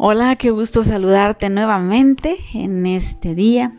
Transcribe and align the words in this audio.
Hola, 0.00 0.36
qué 0.36 0.52
gusto 0.52 0.84
saludarte 0.84 1.50
nuevamente 1.50 2.36
en 2.54 2.86
este 2.86 3.34
día. 3.34 3.76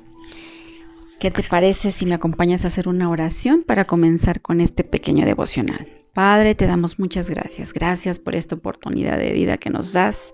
¿Qué 1.18 1.32
te 1.32 1.44
parece 1.44 1.92
si 1.92 2.06
me 2.06 2.14
acompañas 2.14 2.66
a 2.66 2.68
hacer 2.68 2.90
una 2.90 3.10
oración 3.10 3.64
para 3.64 3.86
comenzar 3.86 4.42
con 4.42 4.60
este 4.60 4.84
pequeño 4.84 5.26
devocional? 5.26 5.90
Padre, 6.14 6.56
te 6.56 6.68
damos 6.68 7.00
muchas 7.00 7.30
gracias. 7.30 7.72
Gracias 7.72 8.20
por 8.20 8.36
esta 8.36 8.56
oportunidad 8.56 9.18
de 9.18 9.32
vida 9.32 9.56
que 9.56 9.70
nos 9.70 9.94
das. 9.94 10.34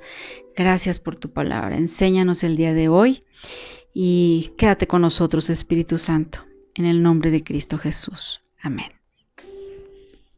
Gracias 0.56 1.00
por 1.00 1.18
tu 1.18 1.30
palabra. 1.30 1.78
Enséñanos 1.78 2.44
el 2.44 2.58
día 2.58 2.74
de 2.74 2.90
hoy 2.90 3.20
y 3.94 4.54
quédate 4.58 4.88
con 4.88 5.04
nosotros, 5.04 5.52
Espíritu 5.52 6.00
Santo, 6.00 6.40
en 6.74 6.86
el 6.86 7.04
nombre 7.04 7.30
de 7.30 7.44
Cristo 7.44 7.78
Jesús. 7.78 8.42
Amén. 8.60 8.92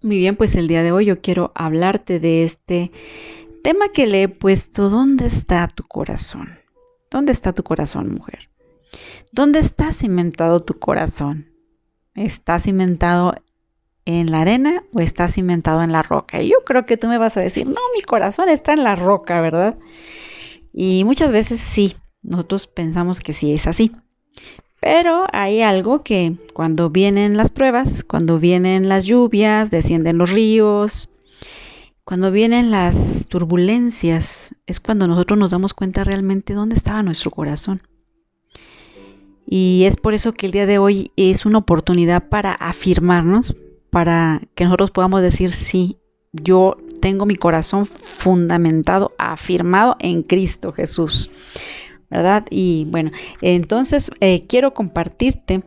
Muy 0.01 0.17
bien, 0.17 0.35
pues 0.35 0.55
el 0.55 0.67
día 0.67 0.83
de 0.83 0.91
hoy 0.91 1.05
yo 1.05 1.21
quiero 1.21 1.53
hablarte 1.55 2.19
de 2.19 2.43
este 2.43 2.91
tema 3.63 3.89
que 3.89 4.07
le 4.07 4.23
he 4.23 4.29
puesto, 4.29 4.89
¿dónde 4.89 5.27
está 5.27 5.67
tu 5.67 5.83
corazón? 5.83 6.59
¿Dónde 7.09 7.31
está 7.31 7.53
tu 7.53 7.63
corazón, 7.63 8.13
mujer? 8.13 8.49
¿Dónde 9.31 9.59
está 9.59 9.93
cimentado 9.93 10.59
tu 10.59 10.79
corazón? 10.79 11.51
¿Está 12.15 12.59
cimentado 12.59 13.35
en 14.05 14.31
la 14.31 14.41
arena 14.41 14.83
o 14.93 14.99
está 14.99 15.27
cimentado 15.27 15.81
en 15.83 15.91
la 15.91 16.01
roca? 16.01 16.41
Y 16.41 16.49
yo 16.49 16.57
creo 16.65 16.85
que 16.85 16.97
tú 16.97 17.07
me 17.07 17.17
vas 17.17 17.37
a 17.37 17.41
decir, 17.41 17.67
no, 17.67 17.81
mi 17.95 18.01
corazón 18.01 18.49
está 18.49 18.73
en 18.73 18.83
la 18.83 18.95
roca, 18.95 19.41
¿verdad? 19.41 19.77
Y 20.73 21.03
muchas 21.03 21.31
veces 21.31 21.59
sí, 21.59 21.95
nosotros 22.21 22.67
pensamos 22.67 23.19
que 23.19 23.33
sí 23.33 23.53
es 23.53 23.67
así. 23.67 23.91
Pero 24.79 25.25
hay 25.33 25.61
algo 25.61 26.03
que 26.03 26.35
cuando 26.53 26.89
vienen 26.89 27.35
las 27.35 27.49
pruebas, 27.49 28.03
cuando 28.03 28.39
vienen 28.39 28.87
las 28.87 29.05
lluvias, 29.05 29.71
descienden 29.71 30.17
los 30.17 30.31
ríos, 30.31 31.09
cuando 32.07 32.31
vienen 32.31 32.71
las 32.71 33.25
turbulencias 33.27 34.55
es 34.65 34.79
cuando 34.79 35.09
nosotros 35.09 35.37
nos 35.37 35.51
damos 35.51 35.73
cuenta 35.73 36.05
realmente 36.05 36.53
dónde 36.53 36.75
estaba 36.75 37.03
nuestro 37.03 37.31
corazón. 37.31 37.81
Y 39.45 39.83
es 39.83 39.97
por 39.97 40.13
eso 40.13 40.31
que 40.31 40.45
el 40.45 40.53
día 40.53 40.65
de 40.65 40.77
hoy 40.77 41.11
es 41.17 41.45
una 41.45 41.57
oportunidad 41.57 42.29
para 42.29 42.53
afirmarnos, 42.53 43.57
para 43.89 44.41
que 44.55 44.63
nosotros 44.63 44.91
podamos 44.91 45.21
decir, 45.21 45.51
sí, 45.51 45.97
yo 46.31 46.77
tengo 47.01 47.25
mi 47.25 47.35
corazón 47.35 47.85
fundamentado, 47.85 49.11
afirmado 49.17 49.97
en 49.99 50.23
Cristo 50.23 50.71
Jesús. 50.71 51.29
¿Verdad? 52.09 52.45
Y 52.49 52.87
bueno, 52.89 53.11
entonces 53.41 54.11
eh, 54.21 54.47
quiero 54.47 54.73
compartirte 54.73 55.61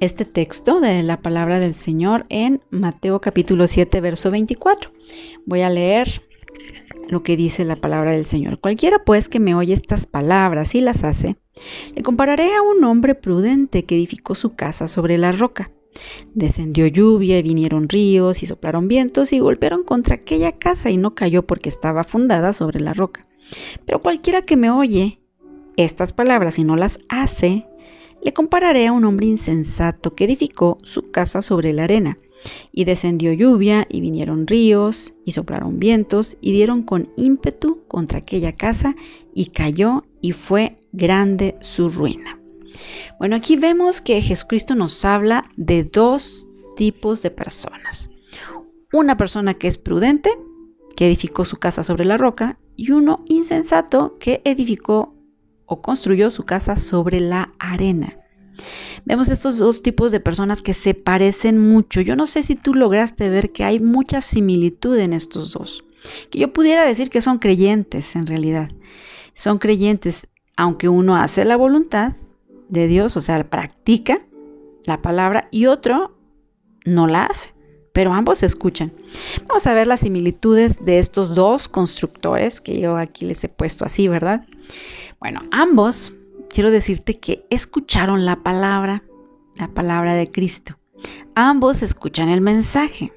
este 0.00 0.24
texto 0.24 0.80
de 0.80 1.02
la 1.02 1.20
palabra 1.20 1.58
del 1.58 1.74
Señor 1.74 2.26
en 2.28 2.60
Mateo 2.70 3.20
capítulo 3.20 3.66
7, 3.66 4.00
verso 4.00 4.30
24. 4.30 4.90
Voy 5.46 5.62
a 5.62 5.70
leer 5.70 6.22
lo 7.08 7.22
que 7.22 7.36
dice 7.36 7.64
la 7.64 7.76
palabra 7.76 8.12
del 8.12 8.24
Señor. 8.24 8.60
Cualquiera 8.60 9.04
pues 9.04 9.28
que 9.28 9.40
me 9.40 9.54
oye 9.54 9.74
estas 9.74 10.06
palabras 10.06 10.74
y 10.74 10.80
las 10.80 11.04
hace, 11.04 11.36
le 11.94 12.02
compararé 12.02 12.54
a 12.54 12.62
un 12.62 12.84
hombre 12.84 13.14
prudente 13.14 13.84
que 13.84 13.96
edificó 13.96 14.34
su 14.34 14.54
casa 14.54 14.88
sobre 14.88 15.18
la 15.18 15.32
roca. 15.32 15.70
Descendió 16.34 16.86
lluvia 16.86 17.38
y 17.38 17.42
vinieron 17.42 17.88
ríos 17.88 18.42
y 18.42 18.46
soplaron 18.46 18.88
vientos 18.88 19.32
y 19.32 19.38
golpearon 19.38 19.84
contra 19.84 20.16
aquella 20.16 20.52
casa 20.52 20.90
y 20.90 20.96
no 20.96 21.14
cayó 21.14 21.46
porque 21.46 21.68
estaba 21.68 22.02
fundada 22.04 22.52
sobre 22.52 22.80
la 22.80 22.94
roca. 22.94 23.26
Pero 23.84 24.00
cualquiera 24.00 24.42
que 24.42 24.56
me 24.56 24.70
oye 24.70 25.20
estas 25.76 26.12
palabras 26.12 26.58
y 26.58 26.64
no 26.64 26.76
las 26.76 26.98
hace, 27.08 27.66
le 28.24 28.32
compararé 28.32 28.86
a 28.86 28.92
un 28.92 29.04
hombre 29.04 29.26
insensato 29.26 30.14
que 30.14 30.24
edificó 30.24 30.78
su 30.82 31.10
casa 31.10 31.42
sobre 31.42 31.74
la 31.74 31.84
arena, 31.84 32.18
y 32.72 32.86
descendió 32.86 33.34
lluvia, 33.34 33.86
y 33.88 34.00
vinieron 34.00 34.46
ríos, 34.46 35.12
y 35.26 35.32
soplaron 35.32 35.78
vientos, 35.78 36.38
y 36.40 36.52
dieron 36.52 36.82
con 36.82 37.10
ímpetu 37.16 37.82
contra 37.86 38.20
aquella 38.20 38.56
casa, 38.56 38.96
y 39.34 39.46
cayó, 39.46 40.04
y 40.22 40.32
fue 40.32 40.78
grande 40.92 41.56
su 41.60 41.90
ruina. 41.90 42.40
Bueno, 43.18 43.36
aquí 43.36 43.56
vemos 43.56 44.00
que 44.00 44.22
Jesucristo 44.22 44.74
nos 44.74 45.04
habla 45.04 45.50
de 45.56 45.84
dos 45.84 46.48
tipos 46.76 47.20
de 47.20 47.30
personas. 47.30 48.08
Una 48.90 49.18
persona 49.18 49.54
que 49.54 49.68
es 49.68 49.76
prudente, 49.76 50.30
que 50.96 51.06
edificó 51.06 51.44
su 51.44 51.58
casa 51.58 51.82
sobre 51.82 52.06
la 52.06 52.16
roca, 52.16 52.56
y 52.74 52.90
uno 52.90 53.22
insensato 53.28 54.16
que 54.18 54.40
edificó 54.44 55.13
o 55.66 55.80
construyó 55.82 56.30
su 56.30 56.44
casa 56.44 56.76
sobre 56.76 57.20
la 57.20 57.52
arena. 57.58 58.18
Vemos 59.04 59.28
estos 59.28 59.58
dos 59.58 59.82
tipos 59.82 60.12
de 60.12 60.20
personas 60.20 60.62
que 60.62 60.74
se 60.74 60.94
parecen 60.94 61.58
mucho. 61.58 62.00
Yo 62.00 62.16
no 62.16 62.26
sé 62.26 62.42
si 62.42 62.54
tú 62.54 62.74
lograste 62.74 63.28
ver 63.28 63.50
que 63.50 63.64
hay 63.64 63.80
mucha 63.80 64.20
similitud 64.20 64.96
en 64.98 65.12
estos 65.12 65.52
dos. 65.52 65.84
Que 66.30 66.38
yo 66.38 66.52
pudiera 66.52 66.84
decir 66.84 67.10
que 67.10 67.20
son 67.20 67.38
creyentes 67.38 68.14
en 68.14 68.26
realidad. 68.26 68.70
Son 69.34 69.58
creyentes, 69.58 70.26
aunque 70.56 70.88
uno 70.88 71.16
hace 71.16 71.44
la 71.44 71.56
voluntad 71.56 72.12
de 72.68 72.86
Dios, 72.86 73.16
o 73.16 73.20
sea, 73.20 73.42
practica 73.50 74.24
la 74.84 75.02
palabra, 75.02 75.48
y 75.50 75.66
otro 75.66 76.16
no 76.84 77.06
la 77.06 77.24
hace 77.24 77.53
pero 77.94 78.12
ambos 78.12 78.42
escuchan. 78.42 78.92
Vamos 79.46 79.66
a 79.68 79.72
ver 79.72 79.86
las 79.86 80.00
similitudes 80.00 80.84
de 80.84 80.98
estos 80.98 81.36
dos 81.36 81.68
constructores 81.68 82.60
que 82.60 82.80
yo 82.80 82.96
aquí 82.96 83.24
les 83.24 83.44
he 83.44 83.48
puesto 83.48 83.84
así, 83.84 84.08
¿verdad? 84.08 84.44
Bueno, 85.20 85.42
ambos, 85.52 86.12
quiero 86.50 86.72
decirte 86.72 87.20
que 87.20 87.46
escucharon 87.50 88.26
la 88.26 88.42
palabra, 88.42 89.04
la 89.54 89.68
palabra 89.68 90.16
de 90.16 90.28
Cristo. 90.28 90.76
Ambos 91.36 91.82
escuchan 91.82 92.28
el 92.28 92.40
mensaje, 92.40 93.12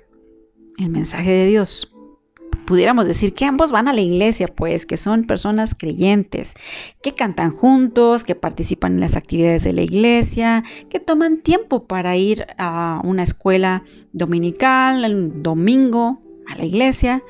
el 0.77 0.89
mensaje 0.89 1.31
de 1.31 1.47
Dios. 1.47 1.89
Pudiéramos 2.67 3.07
decir 3.07 3.33
que 3.33 3.45
ambos 3.45 3.71
van 3.71 3.87
a 3.87 3.93
la 3.93 4.01
iglesia, 4.01 4.49
pues, 4.49 4.85
que 4.85 4.97
son 4.97 5.23
personas 5.23 5.73
creyentes, 5.73 6.53
que 7.01 7.13
cantan 7.13 7.51
juntos, 7.51 8.25
que 8.25 8.35
participan 8.35 8.95
en 8.95 8.99
las 8.99 9.15
actividades 9.15 9.63
de 9.63 9.71
la 9.71 9.83
iglesia, 9.83 10.65
que 10.89 10.99
toman 10.99 11.37
tiempo 11.37 11.87
para 11.87 12.17
ir 12.17 12.45
a 12.57 12.99
una 13.05 13.23
escuela 13.23 13.85
dominical, 14.11 15.05
el 15.05 15.41
domingo, 15.41 16.19
a 16.45 16.57
la 16.57 16.65
iglesia. 16.65 17.23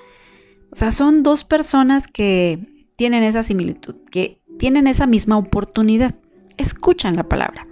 O 0.72 0.76
sea, 0.76 0.92
son 0.92 1.22
dos 1.22 1.44
personas 1.44 2.08
que 2.08 2.88
tienen 2.96 3.22
esa 3.22 3.44
similitud, 3.44 3.94
que 4.10 4.42
tienen 4.58 4.88
esa 4.88 5.06
misma 5.06 5.38
oportunidad. 5.38 6.16
Escuchan 6.58 7.16
la 7.16 7.30
palabra. 7.30 7.68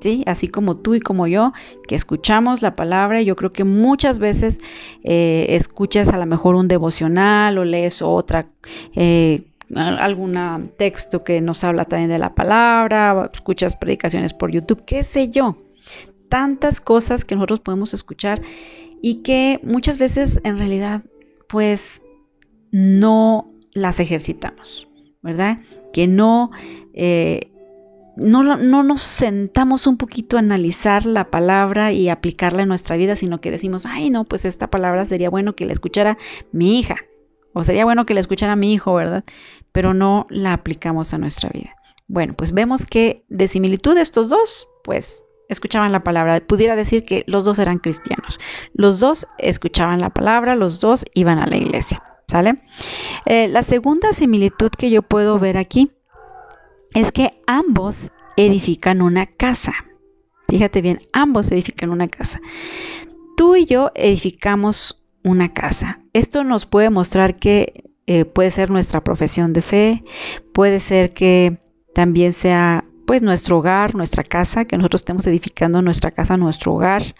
¿Sí? 0.00 0.22
Así 0.26 0.48
como 0.48 0.76
tú 0.76 0.94
y 0.94 1.00
como 1.00 1.26
yo, 1.26 1.52
que 1.88 1.94
escuchamos 1.94 2.62
la 2.62 2.76
palabra, 2.76 3.22
yo 3.22 3.34
creo 3.34 3.52
que 3.52 3.64
muchas 3.64 4.18
veces 4.18 4.60
eh, 5.02 5.46
escuchas 5.50 6.08
a 6.08 6.18
lo 6.18 6.26
mejor 6.26 6.54
un 6.54 6.68
devocional 6.68 7.56
o 7.58 7.64
lees 7.64 8.02
otra, 8.02 8.46
eh, 8.94 9.46
algún 9.74 10.70
texto 10.76 11.24
que 11.24 11.40
nos 11.40 11.64
habla 11.64 11.86
también 11.86 12.10
de 12.10 12.18
la 12.18 12.34
palabra, 12.34 13.30
escuchas 13.32 13.74
predicaciones 13.74 14.34
por 14.34 14.50
YouTube, 14.50 14.84
qué 14.84 15.02
sé 15.02 15.30
yo. 15.30 15.56
Tantas 16.28 16.80
cosas 16.80 17.24
que 17.24 17.34
nosotros 17.34 17.60
podemos 17.60 17.94
escuchar 17.94 18.42
y 19.00 19.22
que 19.22 19.60
muchas 19.62 19.98
veces 19.98 20.40
en 20.44 20.58
realidad 20.58 21.02
pues 21.48 22.02
no 22.70 23.50
las 23.72 23.98
ejercitamos. 23.98 24.88
¿verdad? 25.26 25.58
Que 25.92 26.06
no, 26.06 26.52
eh, 26.94 27.50
no, 28.16 28.42
no, 28.42 28.82
nos 28.82 29.00
sentamos 29.00 29.86
un 29.86 29.96
poquito 29.96 30.36
a 30.36 30.40
analizar 30.40 31.06
la 31.06 31.30
palabra 31.30 31.92
y 31.92 32.08
aplicarla 32.08 32.62
en 32.62 32.68
nuestra 32.68 32.96
vida, 32.96 33.16
sino 33.16 33.40
que 33.40 33.50
decimos, 33.50 33.86
ay, 33.86 34.10
no, 34.10 34.24
pues 34.24 34.44
esta 34.44 34.68
palabra 34.68 35.06
sería 35.06 35.30
bueno 35.30 35.54
que 35.54 35.66
la 35.66 35.72
escuchara 35.72 36.18
mi 36.52 36.78
hija, 36.78 36.96
o 37.52 37.64
sería 37.64 37.84
bueno 37.84 38.06
que 38.06 38.14
la 38.14 38.20
escuchara 38.20 38.56
mi 38.56 38.72
hijo, 38.72 38.94
¿verdad? 38.94 39.24
Pero 39.72 39.94
no 39.94 40.26
la 40.30 40.52
aplicamos 40.52 41.14
a 41.14 41.18
nuestra 41.18 41.50
vida. 41.50 41.76
Bueno, 42.08 42.34
pues 42.34 42.52
vemos 42.52 42.86
que 42.86 43.24
de 43.28 43.48
similitud 43.48 43.96
estos 43.98 44.28
dos, 44.28 44.68
pues 44.84 45.24
escuchaban 45.48 45.92
la 45.92 46.04
palabra. 46.04 46.40
Pudiera 46.40 46.76
decir 46.76 47.04
que 47.04 47.24
los 47.26 47.44
dos 47.44 47.58
eran 47.58 47.78
cristianos. 47.78 48.40
Los 48.72 49.00
dos 49.00 49.26
escuchaban 49.38 50.00
la 50.00 50.10
palabra, 50.10 50.56
los 50.56 50.80
dos 50.80 51.04
iban 51.14 51.38
a 51.38 51.46
la 51.46 51.56
iglesia. 51.56 52.02
¿Sale? 52.28 52.56
Eh, 53.24 53.46
la 53.46 53.62
segunda 53.62 54.12
similitud 54.12 54.70
que 54.70 54.90
yo 54.90 55.02
puedo 55.02 55.38
ver 55.38 55.56
aquí 55.56 55.92
es 56.96 57.12
que 57.12 57.42
ambos 57.46 58.10
edifican 58.38 59.02
una 59.02 59.26
casa. 59.26 59.74
Fíjate 60.48 60.80
bien, 60.80 61.00
ambos 61.12 61.52
edifican 61.52 61.90
una 61.90 62.08
casa. 62.08 62.40
Tú 63.36 63.54
y 63.54 63.66
yo 63.66 63.92
edificamos 63.94 65.04
una 65.22 65.52
casa. 65.52 66.00
Esto 66.14 66.42
nos 66.42 66.64
puede 66.64 66.88
mostrar 66.88 67.38
que 67.38 67.90
eh, 68.06 68.24
puede 68.24 68.50
ser 68.50 68.70
nuestra 68.70 69.04
profesión 69.04 69.52
de 69.52 69.60
fe, 69.60 70.04
puede 70.54 70.80
ser 70.80 71.12
que 71.12 71.58
también 71.94 72.32
sea 72.32 72.86
pues 73.06 73.20
nuestro 73.20 73.58
hogar, 73.58 73.94
nuestra 73.94 74.24
casa, 74.24 74.64
que 74.64 74.78
nosotros 74.78 75.02
estemos 75.02 75.26
edificando 75.26 75.82
nuestra 75.82 76.12
casa, 76.12 76.38
nuestro 76.38 76.72
hogar. 76.74 77.14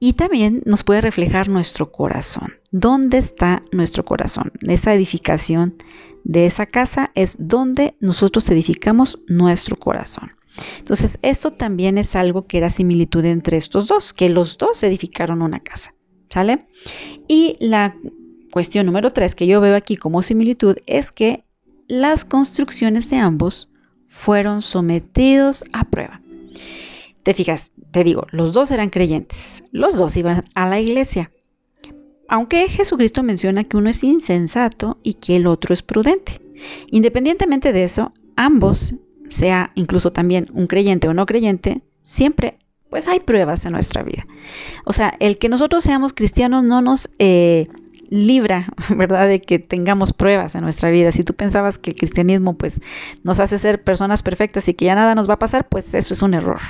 Y 0.00 0.14
también 0.14 0.62
nos 0.64 0.82
puede 0.82 1.02
reflejar 1.02 1.50
nuestro 1.50 1.92
corazón. 1.92 2.54
¿Dónde 2.76 3.18
está 3.18 3.62
nuestro 3.70 4.04
corazón? 4.04 4.50
Esa 4.62 4.92
edificación 4.94 5.76
de 6.24 6.46
esa 6.46 6.66
casa 6.66 7.12
es 7.14 7.36
donde 7.38 7.94
nosotros 8.00 8.50
edificamos 8.50 9.20
nuestro 9.28 9.78
corazón. 9.78 10.30
Entonces, 10.78 11.20
esto 11.22 11.52
también 11.52 11.98
es 11.98 12.16
algo 12.16 12.48
que 12.48 12.58
era 12.58 12.70
similitud 12.70 13.24
entre 13.26 13.58
estos 13.58 13.86
dos, 13.86 14.12
que 14.12 14.28
los 14.28 14.58
dos 14.58 14.82
edificaron 14.82 15.40
una 15.40 15.60
casa. 15.60 15.94
¿Sale? 16.30 16.66
Y 17.28 17.56
la 17.60 17.94
cuestión 18.50 18.86
número 18.86 19.12
tres 19.12 19.36
que 19.36 19.46
yo 19.46 19.60
veo 19.60 19.76
aquí 19.76 19.96
como 19.96 20.22
similitud 20.22 20.78
es 20.88 21.12
que 21.12 21.44
las 21.86 22.24
construcciones 22.24 23.08
de 23.08 23.18
ambos 23.18 23.70
fueron 24.08 24.62
sometidos 24.62 25.62
a 25.72 25.84
prueba. 25.84 26.22
Te 27.22 27.34
fijas, 27.34 27.70
te 27.92 28.02
digo, 28.02 28.26
los 28.32 28.52
dos 28.52 28.72
eran 28.72 28.90
creyentes, 28.90 29.62
los 29.70 29.96
dos 29.96 30.16
iban 30.16 30.42
a 30.56 30.68
la 30.68 30.80
iglesia. 30.80 31.30
Aunque 32.28 32.68
Jesucristo 32.68 33.22
menciona 33.22 33.64
que 33.64 33.76
uno 33.76 33.90
es 33.90 34.02
insensato 34.02 34.98
y 35.02 35.14
que 35.14 35.36
el 35.36 35.46
otro 35.46 35.74
es 35.74 35.82
prudente. 35.82 36.40
Independientemente 36.90 37.72
de 37.72 37.84
eso, 37.84 38.12
ambos, 38.36 38.94
sea 39.28 39.72
incluso 39.74 40.12
también 40.12 40.48
un 40.52 40.66
creyente 40.66 41.08
o 41.08 41.14
no 41.14 41.26
creyente, 41.26 41.82
siempre 42.00 42.58
pues 42.90 43.08
hay 43.08 43.18
pruebas 43.18 43.66
en 43.66 43.72
nuestra 43.72 44.04
vida. 44.04 44.24
O 44.84 44.92
sea, 44.92 45.14
el 45.18 45.38
que 45.38 45.48
nosotros 45.48 45.82
seamos 45.82 46.12
cristianos 46.12 46.62
no 46.62 46.80
nos 46.80 47.10
eh, 47.18 47.66
libra, 48.08 48.72
¿verdad?, 48.96 49.26
de 49.26 49.40
que 49.40 49.58
tengamos 49.58 50.12
pruebas 50.12 50.54
en 50.54 50.62
nuestra 50.62 50.90
vida. 50.90 51.10
Si 51.10 51.24
tú 51.24 51.34
pensabas 51.34 51.78
que 51.78 51.90
el 51.90 51.96
cristianismo 51.96 52.56
pues 52.56 52.80
nos 53.24 53.40
hace 53.40 53.58
ser 53.58 53.82
personas 53.82 54.22
perfectas 54.22 54.68
y 54.68 54.74
que 54.74 54.84
ya 54.84 54.94
nada 54.94 55.16
nos 55.16 55.28
va 55.28 55.34
a 55.34 55.38
pasar, 55.40 55.68
pues 55.68 55.92
eso 55.94 56.14
es 56.14 56.22
un 56.22 56.34
error. 56.34 56.60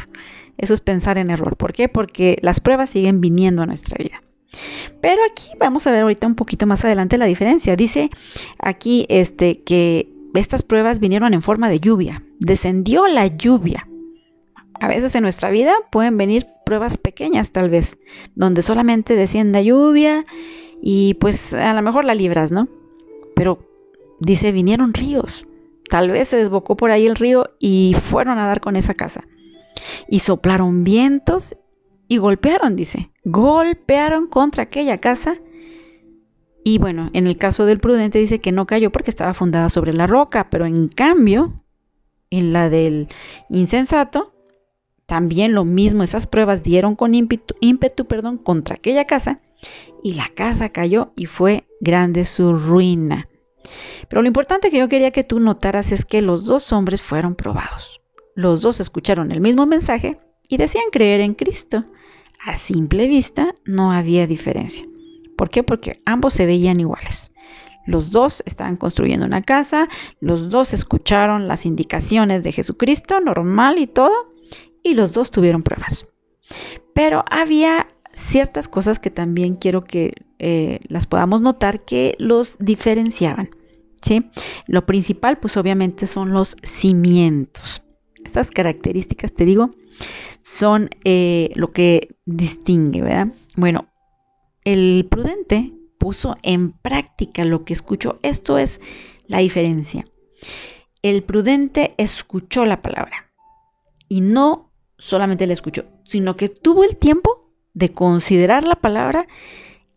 Eso 0.56 0.72
es 0.72 0.80
pensar 0.80 1.18
en 1.18 1.30
error. 1.30 1.56
¿Por 1.56 1.74
qué? 1.74 1.88
Porque 1.88 2.38
las 2.40 2.60
pruebas 2.60 2.90
siguen 2.90 3.20
viniendo 3.20 3.62
a 3.62 3.66
nuestra 3.66 3.98
vida. 3.98 4.22
Pero 5.00 5.22
aquí 5.30 5.48
vamos 5.58 5.86
a 5.86 5.90
ver 5.90 6.02
ahorita 6.02 6.26
un 6.26 6.34
poquito 6.34 6.66
más 6.66 6.84
adelante 6.84 7.18
la 7.18 7.26
diferencia. 7.26 7.76
Dice 7.76 8.10
aquí 8.58 9.06
este 9.08 9.62
que 9.62 10.08
estas 10.34 10.62
pruebas 10.62 10.98
vinieron 10.98 11.34
en 11.34 11.42
forma 11.42 11.68
de 11.68 11.80
lluvia. 11.80 12.22
Descendió 12.38 13.06
la 13.06 13.26
lluvia. 13.26 13.88
A 14.80 14.88
veces 14.88 15.14
en 15.14 15.22
nuestra 15.22 15.50
vida 15.50 15.74
pueden 15.90 16.16
venir 16.16 16.46
pruebas 16.66 16.98
pequeñas 16.98 17.52
tal 17.52 17.70
vez, 17.70 17.98
donde 18.34 18.62
solamente 18.62 19.14
descienda 19.14 19.60
lluvia 19.60 20.24
y 20.82 21.14
pues 21.14 21.54
a 21.54 21.72
lo 21.74 21.82
mejor 21.82 22.04
la 22.04 22.14
libras, 22.14 22.52
¿no? 22.52 22.68
Pero 23.36 23.58
dice, 24.20 24.52
vinieron 24.52 24.94
ríos. 24.94 25.46
Tal 25.88 26.10
vez 26.10 26.28
se 26.28 26.36
desbocó 26.36 26.76
por 26.76 26.90
ahí 26.90 27.06
el 27.06 27.16
río 27.16 27.50
y 27.58 27.94
fueron 27.98 28.38
a 28.38 28.46
dar 28.46 28.60
con 28.60 28.76
esa 28.76 28.94
casa. 28.94 29.24
Y 30.08 30.20
soplaron 30.20 30.84
vientos 30.84 31.56
y 32.08 32.18
golpearon, 32.18 32.76
dice. 32.76 33.10
Golpearon 33.24 34.26
contra 34.26 34.64
aquella 34.64 34.98
casa. 34.98 35.36
Y 36.64 36.78
bueno, 36.78 37.10
en 37.12 37.26
el 37.26 37.36
caso 37.36 37.66
del 37.66 37.80
prudente 37.80 38.18
dice 38.18 38.40
que 38.40 38.52
no 38.52 38.66
cayó 38.66 38.90
porque 38.90 39.10
estaba 39.10 39.34
fundada 39.34 39.68
sobre 39.68 39.92
la 39.92 40.06
roca, 40.06 40.48
pero 40.50 40.66
en 40.66 40.88
cambio, 40.88 41.52
en 42.30 42.52
la 42.52 42.70
del 42.70 43.08
insensato, 43.50 44.32
también 45.06 45.52
lo 45.52 45.64
mismo, 45.64 46.02
esas 46.02 46.26
pruebas 46.26 46.62
dieron 46.62 46.96
con 46.96 47.14
ímpetu, 47.14 47.54
ímpetu 47.60 48.06
perdón, 48.06 48.38
contra 48.38 48.76
aquella 48.76 49.04
casa 49.04 49.40
y 50.02 50.14
la 50.14 50.30
casa 50.34 50.70
cayó 50.70 51.12
y 51.16 51.26
fue 51.26 51.66
grande 51.80 52.24
su 52.24 52.56
ruina. 52.56 53.28
Pero 54.08 54.22
lo 54.22 54.28
importante 54.28 54.70
que 54.70 54.78
yo 54.78 54.88
quería 54.88 55.10
que 55.10 55.24
tú 55.24 55.40
notaras 55.40 55.92
es 55.92 56.04
que 56.04 56.22
los 56.22 56.44
dos 56.44 56.72
hombres 56.72 57.02
fueron 57.02 57.34
probados. 57.34 58.00
Los 58.34 58.62
dos 58.62 58.80
escucharon 58.80 59.32
el 59.32 59.40
mismo 59.40 59.66
mensaje 59.66 60.18
y 60.48 60.56
decían 60.56 60.84
creer 60.92 61.20
en 61.20 61.34
Cristo. 61.34 61.84
A 62.44 62.56
simple 62.56 63.06
vista 63.06 63.54
no 63.64 63.92
había 63.92 64.26
diferencia. 64.26 64.86
¿Por 65.36 65.50
qué? 65.50 65.62
Porque 65.62 66.02
ambos 66.04 66.34
se 66.34 66.46
veían 66.46 66.80
iguales. 66.80 67.32
Los 67.86 68.10
dos 68.10 68.42
estaban 68.46 68.76
construyendo 68.76 69.26
una 69.26 69.42
casa, 69.42 69.88
los 70.20 70.48
dos 70.50 70.72
escucharon 70.72 71.48
las 71.48 71.66
indicaciones 71.66 72.42
de 72.42 72.52
Jesucristo, 72.52 73.20
normal 73.20 73.78
y 73.78 73.86
todo, 73.86 74.14
y 74.82 74.94
los 74.94 75.12
dos 75.12 75.30
tuvieron 75.30 75.62
pruebas. 75.62 76.06
Pero 76.94 77.24
había 77.30 77.88
ciertas 78.14 78.68
cosas 78.68 78.98
que 78.98 79.10
también 79.10 79.56
quiero 79.56 79.84
que 79.84 80.14
eh, 80.38 80.80
las 80.88 81.06
podamos 81.06 81.42
notar 81.42 81.84
que 81.84 82.14
los 82.18 82.56
diferenciaban. 82.58 83.50
¿sí? 84.02 84.30
Lo 84.66 84.86
principal, 84.86 85.38
pues 85.38 85.56
obviamente 85.56 86.06
son 86.06 86.32
los 86.32 86.56
cimientos. 86.62 87.83
Estas 88.24 88.50
características, 88.50 89.32
te 89.32 89.44
digo, 89.44 89.70
son 90.42 90.90
eh, 91.04 91.50
lo 91.54 91.72
que 91.72 92.16
distingue, 92.24 93.02
¿verdad? 93.02 93.28
Bueno, 93.56 93.88
el 94.64 95.06
prudente 95.10 95.72
puso 95.98 96.36
en 96.42 96.72
práctica 96.72 97.44
lo 97.44 97.64
que 97.64 97.72
escuchó. 97.72 98.18
Esto 98.22 98.58
es 98.58 98.80
la 99.26 99.38
diferencia. 99.38 100.06
El 101.02 101.22
prudente 101.22 101.94
escuchó 101.98 102.64
la 102.64 102.82
palabra 102.82 103.32
y 104.08 104.20
no 104.20 104.72
solamente 104.98 105.46
la 105.46 105.52
escuchó, 105.52 105.84
sino 106.06 106.36
que 106.36 106.48
tuvo 106.48 106.84
el 106.84 106.96
tiempo 106.96 107.52
de 107.74 107.92
considerar 107.92 108.64
la 108.64 108.76
palabra, 108.76 109.26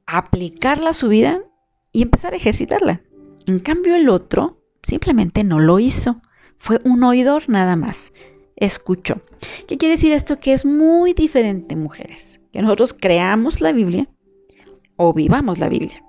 aplicarla 0.05 0.89
a 0.89 0.93
su 0.93 1.07
vida 1.07 1.41
y 1.91 2.01
empezar 2.01 2.33
a 2.33 2.37
ejercitarla. 2.37 3.01
En 3.45 3.59
cambio 3.59 3.95
el 3.95 4.09
otro 4.09 4.61
simplemente 4.83 5.43
no 5.43 5.59
lo 5.59 5.79
hizo. 5.79 6.21
Fue 6.57 6.79
un 6.83 7.03
oidor 7.03 7.47
nada 7.47 7.75
más. 7.75 8.11
Escuchó. 8.55 9.21
¿Qué 9.67 9.77
quiere 9.77 9.95
decir 9.95 10.11
esto? 10.11 10.37
Que 10.39 10.53
es 10.53 10.65
muy 10.65 11.13
diferente, 11.13 11.75
mujeres. 11.75 12.39
Que 12.51 12.61
nosotros 12.61 12.93
creamos 12.93 13.61
la 13.61 13.71
Biblia 13.71 14.07
o 14.95 15.13
vivamos 15.13 15.59
la 15.59 15.69
Biblia. 15.69 16.03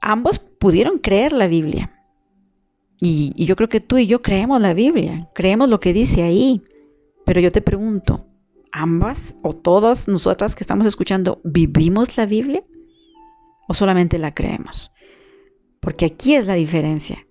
Ambos 0.00 0.38
pudieron 0.38 0.98
creer 0.98 1.32
la 1.32 1.48
Biblia. 1.48 1.92
Y, 3.00 3.32
yo 3.44 3.54
creo 3.54 3.68
que 3.68 3.80
tú 3.80 3.96
y 3.98 4.06
yo 4.06 4.22
creemos 4.22 4.60
la 4.60 4.74
Biblia, 4.74 5.28
creemos 5.34 5.68
lo 5.68 5.78
que 5.80 5.92
dice 5.92 6.22
ahí. 6.22 6.62
Pero 7.24 7.40
yo 7.40 7.52
te 7.52 7.62
pregunto, 7.62 8.26
ambas 8.72 9.36
o 9.42 9.54
todas 9.54 10.08
nosotras 10.08 10.54
que 10.54 10.64
estamos 10.64 10.86
escuchando, 10.86 11.40
¿vivimos 11.44 12.16
la 12.16 12.26
Biblia 12.26 12.64
o 13.68 13.74
solamente 13.74 14.18
la 14.18 14.34
creemos? 14.34 14.90
Porque 15.80 16.06
aquí 16.06 16.34
es 16.34 16.46
la 16.46 16.54
diferencia. 16.54 17.27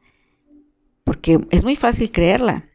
Porque 1.07 1.39
es 1.51 1.63
muy 1.63 1.77
fácil 1.77 2.11
creerla. 2.11 2.65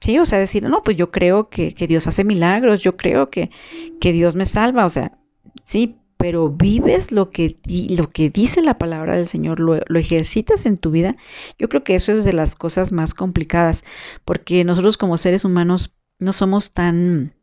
Sí, 0.00 0.18
o 0.18 0.24
sea, 0.24 0.40
decir, 0.40 0.64
no, 0.64 0.82
pues 0.82 0.96
yo 0.96 1.12
creo 1.12 1.48
que, 1.50 1.70
Dios 1.70 2.08
hace 2.08 2.24
milagros, 2.24 2.80
yo 2.80 2.96
creo 2.96 3.30
que, 3.30 3.52
que, 4.00 4.12
Dios 4.12 4.34
me 4.34 4.44
salva, 4.44 4.86
o 4.86 4.90
sea, 4.90 5.16
sí, 5.62 6.00
pero 6.16 6.48
vives 6.48 7.12
lo 7.12 7.30
que, 7.30 7.54
lo 7.64 8.10
que 8.10 8.28
dice 8.28 8.60
la 8.60 8.76
palabra 8.76 9.14
del 9.14 9.28
Señor, 9.28 9.60
lo, 9.60 9.80
lo, 9.86 9.98
ejercitas 10.00 10.66
en 10.66 10.78
tu 10.78 10.90
vida, 10.90 11.14
yo 11.60 11.68
creo 11.68 11.84
que 11.84 11.94
eso 11.94 12.10
es 12.10 12.24
de 12.24 12.32
las 12.32 12.56
cosas 12.56 12.90
más 12.90 13.14
complicadas, 13.14 13.84
porque 14.24 14.64
nosotros 14.64 14.96
como 14.96 15.16
seres 15.16 15.44
humanos 15.44 15.92
no 16.18 16.32
somos 16.32 16.72
tan 16.72 17.34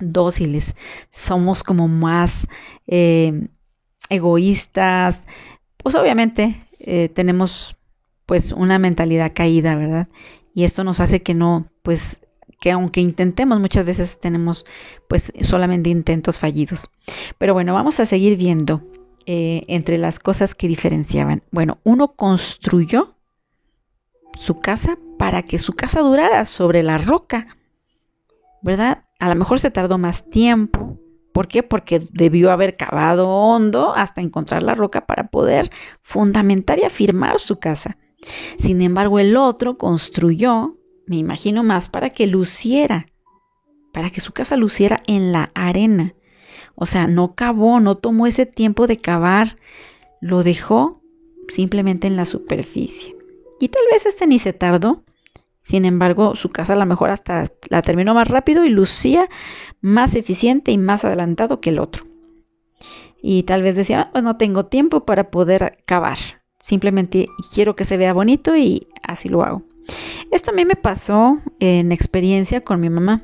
dóciles, 0.00 0.76
somos 1.10 1.62
como 1.62 1.88
más 1.88 2.48
eh, 2.86 3.48
egoístas, 4.08 5.20
pues 5.76 5.94
obviamente 5.94 6.56
eh, 6.78 7.10
tenemos 7.10 7.77
pues 8.28 8.52
una 8.52 8.78
mentalidad 8.78 9.32
caída, 9.34 9.74
¿verdad? 9.74 10.06
Y 10.52 10.64
esto 10.64 10.84
nos 10.84 11.00
hace 11.00 11.22
que 11.22 11.32
no, 11.32 11.70
pues 11.80 12.20
que 12.60 12.70
aunque 12.70 13.00
intentemos 13.00 13.58
muchas 13.58 13.86
veces 13.86 14.20
tenemos 14.20 14.66
pues 15.08 15.32
solamente 15.40 15.88
intentos 15.88 16.38
fallidos. 16.38 16.90
Pero 17.38 17.54
bueno, 17.54 17.72
vamos 17.72 18.00
a 18.00 18.04
seguir 18.04 18.36
viendo 18.36 18.82
eh, 19.24 19.62
entre 19.68 19.96
las 19.96 20.18
cosas 20.18 20.54
que 20.54 20.68
diferenciaban. 20.68 21.42
Bueno, 21.52 21.78
uno 21.84 22.08
construyó 22.08 23.14
su 24.36 24.60
casa 24.60 24.98
para 25.18 25.44
que 25.44 25.58
su 25.58 25.72
casa 25.72 26.00
durara 26.00 26.44
sobre 26.44 26.82
la 26.82 26.98
roca, 26.98 27.46
¿verdad? 28.60 29.04
A 29.18 29.30
lo 29.30 29.36
mejor 29.36 29.58
se 29.58 29.70
tardó 29.70 29.96
más 29.96 30.28
tiempo. 30.28 30.98
¿Por 31.32 31.48
qué? 31.48 31.62
Porque 31.62 32.06
debió 32.10 32.50
haber 32.50 32.76
cavado 32.76 33.30
hondo 33.30 33.94
hasta 33.96 34.20
encontrar 34.20 34.62
la 34.62 34.74
roca 34.74 35.06
para 35.06 35.28
poder 35.28 35.70
fundamentar 36.02 36.78
y 36.78 36.84
afirmar 36.84 37.40
su 37.40 37.58
casa. 37.58 37.96
Sin 38.58 38.82
embargo, 38.82 39.18
el 39.18 39.36
otro 39.36 39.78
construyó, 39.78 40.76
me 41.06 41.16
imagino 41.16 41.62
más, 41.62 41.88
para 41.88 42.10
que 42.10 42.26
luciera, 42.26 43.06
para 43.92 44.10
que 44.10 44.20
su 44.20 44.32
casa 44.32 44.56
luciera 44.56 45.02
en 45.06 45.32
la 45.32 45.50
arena. 45.54 46.14
O 46.74 46.86
sea, 46.86 47.06
no 47.06 47.34
cavó, 47.34 47.80
no 47.80 47.96
tomó 47.96 48.26
ese 48.26 48.46
tiempo 48.46 48.86
de 48.86 48.98
cavar, 48.98 49.56
lo 50.20 50.42
dejó 50.42 51.02
simplemente 51.48 52.06
en 52.06 52.16
la 52.16 52.24
superficie. 52.24 53.16
Y 53.60 53.68
tal 53.68 53.82
vez 53.90 54.06
este 54.06 54.26
ni 54.26 54.38
se 54.38 54.52
tardó, 54.52 55.04
sin 55.68 55.84
embargo, 55.84 56.34
su 56.34 56.48
casa 56.48 56.72
a 56.72 56.76
lo 56.76 56.86
mejor 56.86 57.10
hasta 57.10 57.44
la 57.68 57.82
terminó 57.82 58.14
más 58.14 58.28
rápido 58.28 58.64
y 58.64 58.70
lucía 58.70 59.28
más 59.82 60.16
eficiente 60.16 60.70
y 60.70 60.78
más 60.78 61.04
adelantado 61.04 61.60
que 61.60 61.68
el 61.68 61.78
otro. 61.78 62.06
Y 63.20 63.42
tal 63.42 63.62
vez 63.62 63.76
decía, 63.76 64.00
ah, 64.00 64.10
pues 64.10 64.24
no 64.24 64.38
tengo 64.38 64.66
tiempo 64.66 65.04
para 65.04 65.30
poder 65.30 65.82
cavar. 65.84 66.37
Simplemente 66.60 67.28
quiero 67.52 67.76
que 67.76 67.84
se 67.84 67.96
vea 67.96 68.12
bonito 68.12 68.56
y 68.56 68.88
así 69.02 69.28
lo 69.28 69.42
hago. 69.42 69.62
Esto 70.30 70.50
a 70.50 70.54
mí 70.54 70.64
me 70.64 70.76
pasó 70.76 71.38
en 71.60 71.92
experiencia 71.92 72.62
con 72.62 72.80
mi 72.80 72.90
mamá. 72.90 73.22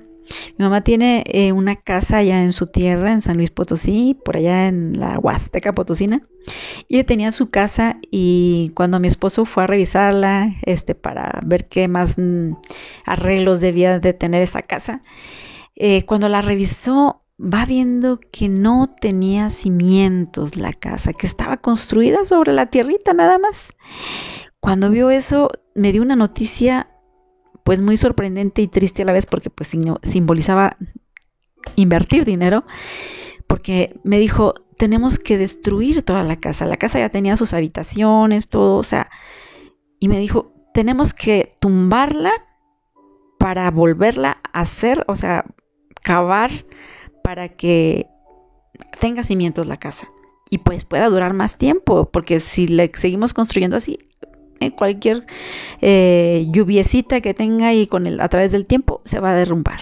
Mi 0.57 0.65
mamá 0.65 0.83
tiene 0.83 1.23
eh, 1.27 1.53
una 1.53 1.77
casa 1.77 2.19
allá 2.19 2.43
en 2.43 2.53
su 2.53 2.69
tierra, 2.69 3.13
en 3.13 3.21
San 3.21 3.37
Luis 3.37 3.51
Potosí, 3.51 4.19
por 4.25 4.37
allá 4.39 4.69
en 4.69 4.99
la 4.99 5.19
Huasteca 5.19 5.75
Potosina. 5.75 6.23
Y 6.89 7.03
tenía 7.05 7.33
su 7.33 7.51
casa 7.51 7.99
y 8.11 8.73
cuando 8.75 9.01
mi 9.01 9.09
esposo 9.09 9.45
fue 9.45 9.65
a 9.65 9.67
revisarla, 9.67 10.55
este, 10.63 10.95
para 10.95 11.41
ver 11.45 11.69
qué 11.69 11.89
más 11.89 12.17
mm, 12.17 12.53
arreglos 13.05 13.61
debía 13.61 13.99
de 13.99 14.13
tener 14.15 14.43
esa 14.43 14.63
casa, 14.63 15.03
eh, 15.77 16.05
cuando 16.05 16.29
la 16.29 16.41
revisó, 16.41 17.21
va 17.39 17.65
viendo 17.65 18.21
que 18.21 18.49
no 18.49 18.95
tenía 19.01 19.51
cimientos 19.51 20.57
la 20.57 20.73
casa, 20.73 21.13
que 21.13 21.27
estaba 21.27 21.57
construida 21.57 22.25
sobre 22.25 22.53
la 22.53 22.67
tierrita 22.67 23.13
nada 23.13 23.39
más. 23.39 23.75
cuando 24.61 24.91
vio 24.91 25.11
eso, 25.11 25.51
me 25.75 25.93
dio 25.93 26.01
una 26.01 26.17
noticia 26.17 26.89
pues 27.65 27.83
muy 27.83 27.99
sorprendente 27.99 28.63
y 28.63 28.69
triste 28.69 29.03
a 29.03 29.05
la 29.05 29.13
vez 29.13 29.27
porque 29.27 29.51
pues 29.51 29.71
simbolizaba 30.03 30.79
invertir 31.77 32.25
dinero, 32.25 32.65
porque 33.47 34.01
me 34.05 34.19
dijo, 34.19 34.55
tenemos 34.79 35.19
que 35.19 35.39
destruir 35.39 36.03
toda 36.03 36.23
la 36.23 36.37
casa. 36.37 36.67
La 36.67 36.77
casa 36.77 36.99
ya 36.99 37.09
tenía 37.09 37.37
sus 37.37 37.53
habitaciones, 37.53 38.49
todo, 38.49 38.79
o 38.79 38.83
sea, 38.83 39.11
y 39.99 40.09
me 40.09 40.19
dijo, 40.19 40.53
tenemos 40.73 41.15
que 41.15 41.57
tumbarla 41.61 42.33
para 43.39 43.71
volverla 43.71 44.41
a 44.53 44.61
hacer, 44.61 45.05
o 45.07 45.17
sea, 45.17 45.45
cavar 46.03 46.67
para 47.25 47.49
que 47.49 48.07
tenga 49.01 49.25
cimientos 49.25 49.67
la 49.67 49.79
casa 49.79 50.11
y 50.51 50.59
pues 50.59 50.85
pueda 50.85 51.09
durar 51.09 51.33
más 51.33 51.57
tiempo, 51.57 52.11
porque 52.11 52.39
si 52.39 52.69
le 52.69 52.93
seguimos 52.95 53.33
construyendo 53.33 53.79
así, 53.79 53.99
en 54.61 54.71
cualquier 54.71 55.27
eh, 55.81 56.47
lluviecita 56.53 57.23
que 57.23 57.33
tenga 57.33 57.73
y 57.73 57.87
con 57.87 58.07
el, 58.07 58.21
a 58.21 58.29
través 58.29 58.53
del 58.53 58.67
tiempo 58.67 59.01
se 59.07 59.21
va 59.21 59.31
a 59.31 59.35
derrumbar. 59.35 59.81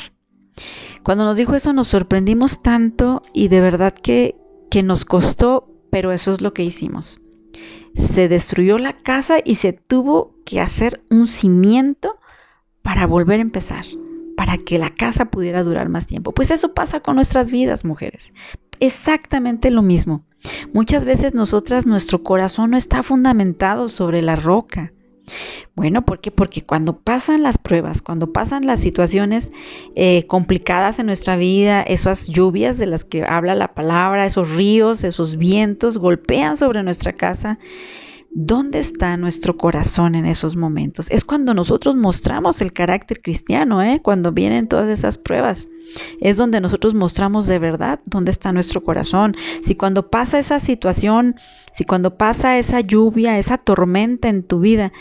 Cuando 1.03 1.25
nos 1.25 1.37
dijo 1.37 1.57
eso 1.57 1.73
nos 1.73 1.89
sorprendimos 1.89 2.63
tanto 2.63 3.25
y 3.33 3.49
de 3.49 3.61
verdad 3.61 3.93
que, 3.93 4.37
que 4.71 4.85
nos 4.85 5.05
costó, 5.05 5.69
pero 5.91 6.13
eso 6.13 6.31
es 6.31 6.43
lo 6.43 6.55
que 6.55 6.63
hicimos. 6.63 7.21
Se 7.97 8.29
destruyó 8.29 8.79
la 8.79 8.93
casa 8.93 9.39
y 9.45 9.57
se 9.57 9.73
tuvo 9.73 10.37
que 10.45 10.61
hacer 10.61 11.03
un 11.11 11.27
cimiento 11.27 12.21
para 12.83 13.09
volver 13.09 13.41
a 13.41 13.43
empezar, 13.43 13.85
para 14.37 14.59
que 14.59 14.79
la 14.79 14.91
casa 14.91 15.27
pudiera 15.27 15.63
durar 15.63 15.89
más 15.89 16.07
tiempo. 16.07 16.33
Pues 16.33 16.51
eso 16.51 16.75
pasa 16.75 17.01
con 17.01 17.17
nuestras 17.17 17.51
vidas, 17.51 17.85
mujeres. 17.85 18.33
Exactamente 18.81 19.71
lo 19.71 19.83
mismo. 19.83 20.25
Muchas 20.73 21.05
veces 21.05 21.35
nosotras, 21.35 21.87
nuestro 21.87 22.23
corazón 22.23 22.71
no 22.71 22.77
está 22.77 23.03
fundamentado 23.03 23.89
sobre 23.89 24.23
la 24.23 24.37
roca. 24.37 24.93
Bueno, 25.75 26.05
¿por 26.05 26.21
qué? 26.21 26.31
Porque 26.31 26.65
cuando 26.65 26.99
pasan 26.99 27.43
las 27.43 27.57
pruebas, 27.59 28.03
cuando 28.03 28.33
pasan 28.33 28.67
las 28.67 28.81
situaciones 28.81 29.53
eh, 29.95 30.27
complicadas 30.27 30.99
en 30.99 31.07
nuestra 31.07 31.37
vida, 31.37 31.83
esas 31.83 32.27
lluvias 32.27 32.79
de 32.79 32.87
las 32.87 33.05
que 33.05 33.25
habla 33.25 33.55
la 33.55 33.73
palabra, 33.75 34.27
esos 34.27 34.51
ríos, 34.51 35.05
esos 35.05 35.37
vientos 35.37 35.99
golpean 35.99 36.57
sobre 36.57 36.83
nuestra 36.83 37.13
casa, 37.13 37.59
¿Dónde 38.35 38.81
está 38.81 39.19
nuestro 39.19 39.59
corazón 39.59 40.15
en 40.15 40.25
esos 40.25 40.57
momentos? 40.57 41.11
Es 41.11 41.23
cuando 41.23 41.53
nosotros 41.53 41.97
mostramos 41.97 42.63
el 42.63 42.73
carácter 42.73 43.21
cristiano, 43.21 43.83
¿eh? 43.83 44.01
cuando 44.03 44.33
vienen 44.33 44.69
todas 44.69 44.89
esas 44.89 45.19
pruebas. 45.19 45.69
Es 46.19 46.39
donde 46.39 46.63
nosotros 46.63 46.95
mostramos 46.95 47.47
de 47.47 47.59
verdad 47.59 48.01
dónde 48.07 48.31
está 48.31 48.55
nuestro 48.55 48.83
corazón. 48.83 49.37
Si 49.63 49.75
cuando 49.75 50.09
pasa 50.09 50.39
esa 50.39 50.61
situación, 50.61 51.37
si 51.73 51.85
cuando 51.85 52.17
pasa 52.17 52.59
esa 52.59 52.81
lluvia, 52.81 53.39
esa 53.39 53.59
tormenta 53.59 54.31
en 54.31 54.45
tu 54.45 54.61
vida, 54.61 54.95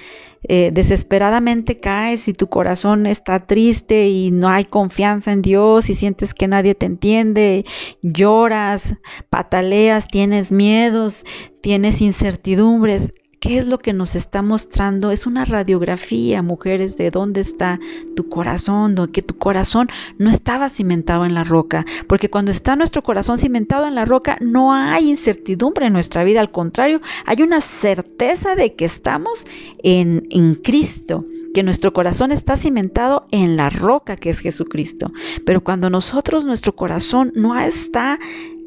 eh, 0.44 0.72
desesperadamente 0.74 1.80
caes 1.80 2.28
y 2.28 2.34
tu 2.34 2.48
corazón 2.48 3.06
está 3.06 3.46
triste 3.46 4.10
y 4.10 4.32
no 4.32 4.50
hay 4.50 4.66
confianza 4.66 5.32
en 5.32 5.42
Dios 5.42 5.90
y 5.90 5.94
sientes 5.94 6.34
que 6.34 6.48
nadie 6.48 6.76
te 6.76 6.88
entiende, 6.88 7.64
lloras, 8.02 8.96
pataleas, 9.30 10.08
tienes 10.08 10.52
miedos, 10.52 11.24
tienes 11.62 12.02
incertidumbres, 12.02 13.14
¿Qué 13.42 13.58
es 13.58 13.68
lo 13.68 13.80
que 13.80 13.92
nos 13.92 14.14
está 14.14 14.44
mostrando? 14.44 15.10
Es 15.10 15.26
una 15.26 15.46
radiografía, 15.46 16.44
mujeres, 16.44 16.96
de 16.96 17.10
dónde 17.10 17.42
está 17.42 17.80
tu 18.16 18.30
corazón, 18.30 18.94
de 18.94 19.08
que 19.08 19.24
tu 19.24 19.36
corazón 19.36 19.90
no 20.20 20.30
estaba 20.30 20.70
cimentado 20.70 21.26
en 21.26 21.34
la 21.34 21.44
roca, 21.44 21.84
porque 22.08 22.30
cuando 22.30 22.52
está 22.52 22.76
nuestro 22.76 23.02
corazón 23.02 23.40
cimentado 23.40 23.88
en 23.88 23.96
la 23.96 24.06
roca 24.06 24.38
no 24.42 24.76
hay 24.76 25.10
incertidumbre 25.10 25.88
en 25.88 25.94
nuestra 25.94 26.24
vida, 26.24 26.40
al 26.40 26.52
contrario, 26.52 27.02
hay 27.26 27.42
una 27.42 27.62
certeza 27.62 28.54
de 28.54 28.76
que 28.76 28.86
estamos 28.86 29.48
en, 29.82 30.28
en 30.30 30.54
Cristo 30.54 31.26
que 31.56 31.64
nuestro 31.64 31.94
corazón 31.94 32.32
está 32.32 32.58
cimentado 32.58 33.26
en 33.32 33.58
la 33.58 33.72
roca 33.72 34.18
que 34.18 34.30
es 34.30 34.40
Jesucristo. 34.40 35.12
Pero 35.48 35.64
cuando 35.64 35.90
nosotros, 35.90 36.46
nuestro 36.46 36.76
corazón 36.76 37.32
no 37.34 37.60
está 37.60 38.20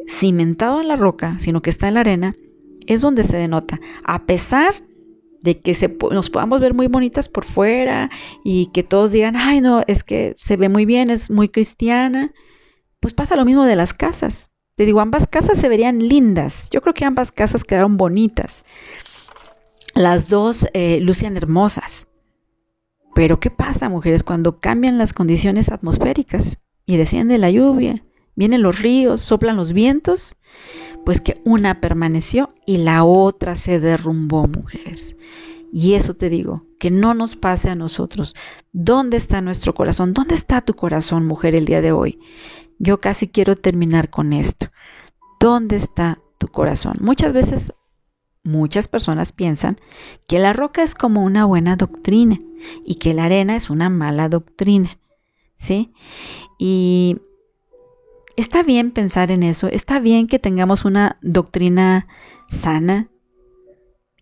cimentado 0.08 0.80
en 0.80 0.88
la 0.88 0.96
roca, 0.96 1.38
sino 1.38 1.62
que 1.62 1.70
está 1.70 1.86
en 1.86 1.94
la 1.94 2.00
arena, 2.00 2.34
es 2.86 3.00
donde 3.00 3.24
se 3.24 3.36
denota, 3.36 3.80
a 4.04 4.26
pesar 4.26 4.82
de 5.44 5.60
que 5.60 5.74
se, 5.74 5.94
nos 6.10 6.30
podamos 6.30 6.60
ver 6.60 6.72
muy 6.72 6.86
bonitas 6.86 7.28
por 7.28 7.44
fuera 7.44 8.10
y 8.44 8.66
que 8.72 8.82
todos 8.82 9.12
digan, 9.12 9.36
ay 9.36 9.60
no, 9.60 9.82
es 9.86 10.02
que 10.02 10.34
se 10.38 10.56
ve 10.56 10.70
muy 10.70 10.86
bien, 10.86 11.10
es 11.10 11.30
muy 11.30 11.50
cristiana, 11.50 12.32
pues 12.98 13.12
pasa 13.12 13.36
lo 13.36 13.44
mismo 13.44 13.64
de 13.64 13.76
las 13.76 13.92
casas. 13.92 14.50
Te 14.74 14.86
digo, 14.86 15.00
ambas 15.00 15.26
casas 15.26 15.58
se 15.58 15.68
verían 15.68 16.08
lindas. 16.08 16.70
Yo 16.70 16.80
creo 16.80 16.94
que 16.94 17.04
ambas 17.04 17.30
casas 17.30 17.62
quedaron 17.62 17.98
bonitas. 17.98 18.64
Las 19.94 20.28
dos 20.28 20.66
eh, 20.72 20.98
lucían 21.00 21.36
hermosas. 21.36 22.08
Pero 23.14 23.38
¿qué 23.38 23.50
pasa, 23.50 23.88
mujeres, 23.88 24.24
cuando 24.24 24.58
cambian 24.58 24.98
las 24.98 25.12
condiciones 25.12 25.70
atmosféricas 25.70 26.58
y 26.86 26.96
desciende 26.96 27.38
la 27.38 27.50
lluvia, 27.50 28.02
vienen 28.34 28.62
los 28.62 28.80
ríos, 28.80 29.20
soplan 29.20 29.56
los 29.56 29.74
vientos? 29.74 30.36
Pues 31.04 31.20
que 31.20 31.40
una 31.44 31.80
permaneció 31.80 32.54
y 32.66 32.78
la 32.78 33.04
otra 33.04 33.56
se 33.56 33.80
derrumbó, 33.80 34.46
mujeres. 34.46 35.16
Y 35.72 35.94
eso 35.94 36.14
te 36.14 36.30
digo, 36.30 36.64
que 36.78 36.90
no 36.90 37.14
nos 37.14 37.34
pase 37.34 37.68
a 37.68 37.74
nosotros. 37.74 38.36
¿Dónde 38.72 39.16
está 39.16 39.40
nuestro 39.40 39.74
corazón? 39.74 40.14
¿Dónde 40.14 40.34
está 40.34 40.60
tu 40.60 40.74
corazón, 40.74 41.26
mujer, 41.26 41.54
el 41.54 41.66
día 41.66 41.80
de 41.80 41.92
hoy? 41.92 42.20
Yo 42.78 43.00
casi 43.00 43.28
quiero 43.28 43.56
terminar 43.56 44.08
con 44.08 44.32
esto. 44.32 44.68
¿Dónde 45.40 45.76
está 45.76 46.20
tu 46.38 46.48
corazón? 46.48 46.98
Muchas 47.00 47.32
veces, 47.32 47.74
muchas 48.44 48.86
personas 48.86 49.32
piensan 49.32 49.76
que 50.28 50.38
la 50.38 50.52
roca 50.52 50.82
es 50.82 50.94
como 50.94 51.24
una 51.24 51.44
buena 51.44 51.76
doctrina 51.76 52.40
y 52.84 52.96
que 52.96 53.14
la 53.14 53.24
arena 53.24 53.56
es 53.56 53.68
una 53.68 53.90
mala 53.90 54.28
doctrina. 54.28 54.98
¿Sí? 55.56 55.92
Y 56.58 57.18
está 58.36 58.62
bien 58.62 58.90
pensar 58.90 59.30
en 59.30 59.42
eso, 59.42 59.68
está 59.68 60.00
bien 60.00 60.26
que 60.26 60.38
tengamos 60.38 60.84
una 60.84 61.18
doctrina 61.22 62.06
sana 62.48 63.08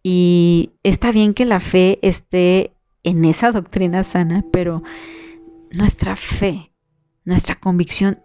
y 0.02 0.73
está 0.83 1.12
bien 1.12 1.35
que 1.35 1.45
la 1.45 1.61
fe 1.61 1.99
esté 2.02 2.75
en 3.02 3.25
esa 3.25 3.52
doctrina 3.52 4.04
sana, 4.04 4.45
pero 4.52 4.83
nuestra 5.73 6.16
fe, 6.16 6.73
nuestra 7.25 7.54
convicción 7.57 8.21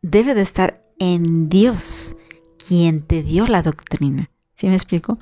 debe 0.00 0.34
de 0.34 0.42
estar 0.42 0.82
en 0.98 1.48
Dios, 1.48 2.16
quien 2.66 3.02
te 3.02 3.22
dio 3.22 3.46
la 3.46 3.62
doctrina. 3.62 4.30
¿Sí 4.54 4.68
me 4.68 4.74
explico? 4.74 5.18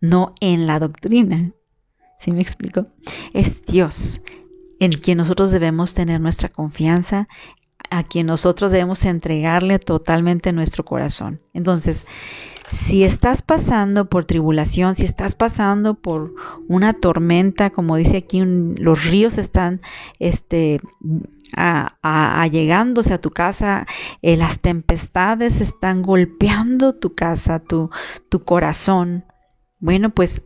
No 0.00 0.34
en 0.40 0.66
la 0.66 0.78
doctrina. 0.78 1.52
¿Sí 2.18 2.32
me 2.32 2.40
explico? 2.40 2.86
Es 3.32 3.64
Dios 3.66 4.22
en 4.80 4.92
quien 4.92 5.18
nosotros 5.18 5.50
debemos 5.50 5.94
tener 5.94 6.20
nuestra 6.20 6.48
confianza, 6.48 7.28
a 7.90 8.02
quien 8.02 8.26
nosotros 8.26 8.72
debemos 8.72 9.04
entregarle 9.04 9.78
totalmente 9.78 10.52
nuestro 10.52 10.84
corazón. 10.84 11.40
Entonces, 11.52 12.06
si 12.70 13.04
estás 13.04 13.42
pasando 13.42 14.08
por 14.08 14.24
tribulación, 14.24 14.94
si 14.94 15.04
estás 15.04 15.34
pasando 15.34 15.94
por 15.94 16.34
una 16.68 16.94
tormenta, 16.94 17.70
como 17.70 17.96
dice 17.96 18.18
aquí, 18.18 18.42
los 18.44 19.04
ríos 19.04 19.38
están 19.38 19.80
este, 20.18 20.80
allegándose 21.54 23.14
a 23.14 23.20
tu 23.20 23.30
casa, 23.30 23.86
eh, 24.22 24.36
las 24.36 24.60
tempestades 24.60 25.60
están 25.60 26.02
golpeando 26.02 26.94
tu 26.94 27.14
casa, 27.14 27.60
tu, 27.60 27.90
tu 28.28 28.42
corazón. 28.42 29.24
Bueno, 29.78 30.10
pues 30.10 30.42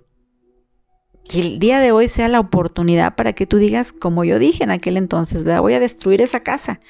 que 1.28 1.40
el 1.40 1.58
día 1.58 1.78
de 1.78 1.92
hoy 1.92 2.08
sea 2.08 2.28
la 2.28 2.40
oportunidad 2.40 3.14
para 3.14 3.34
que 3.34 3.46
tú 3.46 3.58
digas, 3.58 3.92
como 3.92 4.24
yo 4.24 4.38
dije 4.38 4.64
en 4.64 4.70
aquel 4.70 4.96
entonces, 4.96 5.44
voy 5.44 5.74
a 5.74 5.80
destruir 5.80 6.20
esa 6.20 6.40
casa 6.40 6.80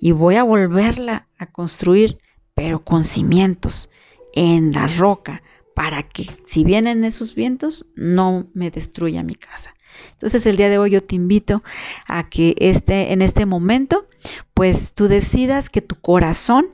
y 0.00 0.12
voy 0.12 0.36
a 0.36 0.42
volverla 0.42 1.28
a 1.38 1.46
construir, 1.46 2.18
pero 2.54 2.84
con 2.84 3.04
cimientos 3.04 3.90
en 4.34 4.72
la 4.72 4.86
roca, 4.86 5.42
para 5.74 6.02
que 6.02 6.26
si 6.46 6.64
vienen 6.64 7.04
esos 7.04 7.34
vientos 7.34 7.86
no 7.96 8.46
me 8.54 8.70
destruya 8.70 9.22
mi 9.22 9.34
casa. 9.34 9.74
Entonces 10.12 10.46
el 10.46 10.56
día 10.56 10.70
de 10.70 10.78
hoy 10.78 10.90
yo 10.90 11.02
te 11.02 11.16
invito 11.16 11.62
a 12.06 12.28
que 12.28 12.54
este, 12.58 13.12
en 13.12 13.22
este 13.22 13.46
momento, 13.46 14.06
pues 14.54 14.94
tú 14.94 15.08
decidas 15.08 15.70
que 15.70 15.82
tu 15.82 15.96
corazón 15.96 16.68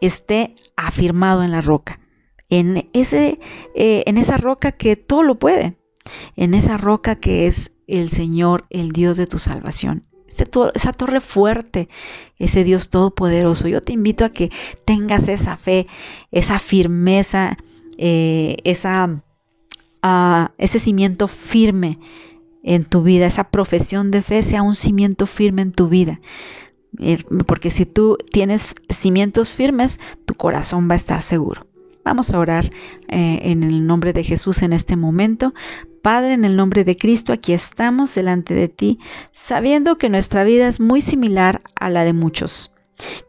esté 0.00 0.54
afirmado 0.76 1.42
en 1.42 1.50
la 1.50 1.60
roca, 1.60 2.00
en, 2.50 2.88
ese, 2.92 3.38
eh, 3.74 4.02
en 4.06 4.16
esa 4.16 4.38
roca 4.38 4.72
que 4.72 4.96
todo 4.96 5.22
lo 5.22 5.38
puede, 5.38 5.76
en 6.36 6.54
esa 6.54 6.76
roca 6.76 7.16
que 7.16 7.46
es 7.46 7.72
el 7.86 8.10
Señor, 8.10 8.66
el 8.70 8.92
Dios 8.92 9.16
de 9.16 9.26
tu 9.26 9.38
salvación 9.38 10.07
esa 10.28 10.92
torre 10.92 11.20
fuerte, 11.20 11.88
ese 12.38 12.64
Dios 12.64 12.90
todopoderoso. 12.90 13.68
Yo 13.68 13.82
te 13.82 13.92
invito 13.92 14.24
a 14.24 14.30
que 14.30 14.50
tengas 14.84 15.28
esa 15.28 15.56
fe, 15.56 15.86
esa 16.30 16.58
firmeza, 16.58 17.56
eh, 17.96 18.56
esa, 18.64 19.22
ah, 20.02 20.52
ese 20.58 20.78
cimiento 20.78 21.28
firme 21.28 21.98
en 22.62 22.84
tu 22.84 23.02
vida, 23.02 23.26
esa 23.26 23.44
profesión 23.44 24.10
de 24.10 24.22
fe 24.22 24.42
sea 24.42 24.62
un 24.62 24.74
cimiento 24.74 25.26
firme 25.26 25.62
en 25.62 25.72
tu 25.72 25.88
vida. 25.88 26.20
Porque 27.46 27.70
si 27.70 27.86
tú 27.86 28.16
tienes 28.32 28.74
cimientos 28.88 29.52
firmes, 29.52 30.00
tu 30.24 30.34
corazón 30.34 30.88
va 30.88 30.94
a 30.94 30.96
estar 30.96 31.22
seguro. 31.22 31.67
Vamos 32.08 32.32
a 32.32 32.38
orar 32.38 32.70
eh, 33.08 33.40
en 33.42 33.62
el 33.62 33.86
nombre 33.86 34.14
de 34.14 34.24
Jesús 34.24 34.62
en 34.62 34.72
este 34.72 34.96
momento. 34.96 35.52
Padre, 36.00 36.32
en 36.32 36.46
el 36.46 36.56
nombre 36.56 36.82
de 36.82 36.96
Cristo, 36.96 37.34
aquí 37.34 37.52
estamos 37.52 38.14
delante 38.14 38.54
de 38.54 38.68
ti, 38.68 38.98
sabiendo 39.30 39.98
que 39.98 40.08
nuestra 40.08 40.42
vida 40.42 40.68
es 40.68 40.80
muy 40.80 41.02
similar 41.02 41.60
a 41.74 41.90
la 41.90 42.04
de 42.04 42.14
muchos 42.14 42.70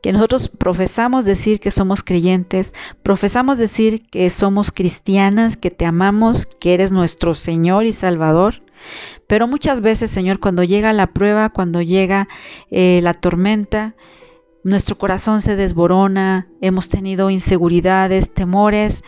que 0.01 0.13
nosotros 0.13 0.47
profesamos 0.47 1.25
decir 1.25 1.59
que 1.59 1.71
somos 1.71 2.03
creyentes, 2.03 2.73
profesamos 3.03 3.57
decir 3.57 4.01
que 4.09 4.29
somos 4.29 4.71
cristianas, 4.71 5.57
que 5.57 5.71
te 5.71 5.85
amamos, 5.85 6.45
que 6.45 6.73
eres 6.73 6.93
nuestro 6.93 7.33
Señor 7.33 7.83
y 7.85 7.91
Salvador, 7.91 8.63
pero 9.27 9.45
muchas 9.45 9.81
veces, 9.81 10.09
Señor, 10.09 10.39
cuando 10.39 10.63
llega 10.63 10.93
la 10.93 11.07
prueba, 11.07 11.49
cuando 11.49 11.81
llega 11.81 12.29
eh, 12.71 13.01
la 13.03 13.13
tormenta, 13.13 13.93
nuestro 14.63 14.97
corazón 14.97 15.41
se 15.41 15.55
desborona, 15.55 16.47
hemos 16.61 16.89
tenido 16.89 17.29
inseguridades, 17.29 18.33
temores, 18.33 19.03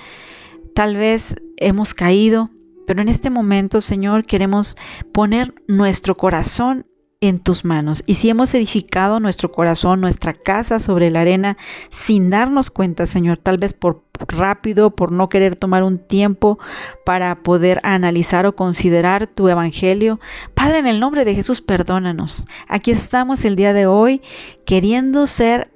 tal 0.73 0.95
vez 0.95 1.35
hemos 1.57 1.93
caído, 1.93 2.49
pero 2.87 3.01
en 3.01 3.09
este 3.09 3.29
momento, 3.29 3.81
Señor, 3.81 4.25
queremos 4.25 4.75
poner 5.13 5.53
nuestro 5.67 6.17
corazón 6.17 6.85
en 7.21 7.39
tus 7.39 7.63
manos. 7.63 8.03
Y 8.07 8.15
si 8.15 8.29
hemos 8.29 8.53
edificado 8.55 9.19
nuestro 9.19 9.51
corazón, 9.51 10.01
nuestra 10.01 10.33
casa 10.33 10.79
sobre 10.79 11.11
la 11.11 11.21
arena, 11.21 11.57
sin 11.89 12.29
darnos 12.29 12.71
cuenta, 12.71 13.05
Señor, 13.05 13.37
tal 13.37 13.59
vez 13.59 13.73
por 13.73 14.03
rápido, 14.27 14.91
por 14.91 15.11
no 15.11 15.29
querer 15.29 15.55
tomar 15.55 15.83
un 15.83 15.97
tiempo 15.97 16.59
para 17.05 17.35
poder 17.35 17.79
analizar 17.83 18.45
o 18.45 18.55
considerar 18.55 19.27
tu 19.27 19.47
evangelio, 19.49 20.19
Padre, 20.53 20.79
en 20.79 20.87
el 20.87 20.99
nombre 20.99 21.25
de 21.25 21.35
Jesús, 21.35 21.61
perdónanos. 21.61 22.45
Aquí 22.67 22.91
estamos 22.91 23.45
el 23.45 23.55
día 23.55 23.73
de 23.73 23.85
hoy 23.85 24.21
queriendo 24.65 25.27
ser 25.27 25.71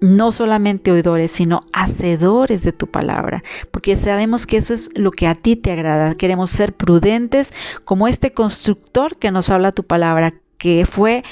no 0.00 0.32
solamente 0.32 0.92
oidores, 0.92 1.32
sino 1.32 1.64
hacedores 1.72 2.62
de 2.62 2.72
tu 2.72 2.86
palabra, 2.86 3.42
porque 3.70 3.96
sabemos 3.96 4.46
que 4.46 4.58
eso 4.58 4.74
es 4.74 4.96
lo 4.98 5.10
que 5.10 5.26
a 5.26 5.34
ti 5.34 5.56
te 5.56 5.72
agrada. 5.72 6.14
Queremos 6.14 6.50
ser 6.50 6.74
prudentes 6.74 7.52
como 7.84 8.06
este 8.06 8.32
constructor 8.32 9.16
que 9.16 9.30
nos 9.30 9.50
habla 9.50 9.72
tu 9.72 9.84
palabra, 9.84 10.34
que 10.56 10.86
fue 10.86 11.24